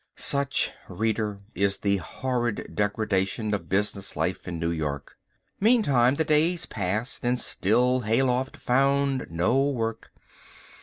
[0.15, 5.15] Such, reader, is the horrid degradation of business life in New York.
[5.59, 10.11] Meantime the days passed and still Hayloft found no work.